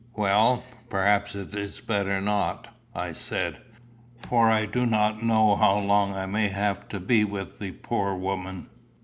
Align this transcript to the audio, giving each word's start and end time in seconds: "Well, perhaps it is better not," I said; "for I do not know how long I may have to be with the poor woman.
"Well, 0.15 0.63
perhaps 0.89 1.35
it 1.35 1.53
is 1.53 1.79
better 1.79 2.19
not," 2.21 2.69
I 2.95 3.11
said; 3.11 3.59
"for 4.23 4.49
I 4.49 4.65
do 4.65 4.87
not 4.87 5.21
know 5.21 5.55
how 5.55 5.77
long 5.77 6.11
I 6.15 6.25
may 6.25 6.47
have 6.49 6.87
to 6.89 6.99
be 6.99 7.23
with 7.23 7.59
the 7.59 7.73
poor 7.73 8.15
woman. 8.15 8.67